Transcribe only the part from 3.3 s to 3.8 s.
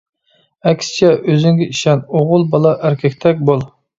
بول!